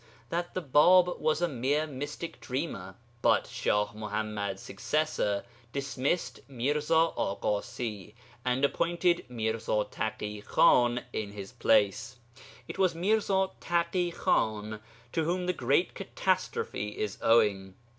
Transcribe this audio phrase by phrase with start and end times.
[0.29, 5.43] that the Bāb was a mere mystic dreamer), but Shah Muḥammad's successor
[5.73, 12.17] dismissed Mirza Aḳasi, and appointed Mirza Taḳi Khan in his place.
[12.67, 14.79] It was Mirza Taḳi Khan
[15.11, 17.75] to whom the Great Catastrophe is owing.